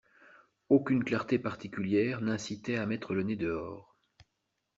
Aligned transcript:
Aucune 0.69 1.03
clarté 1.03 1.37
particulière 1.37 2.21
n’incitait 2.21 2.75
à 2.77 2.87
mettre 2.87 3.13
le 3.13 3.21
nez 3.21 3.35
dehors. 3.35 3.95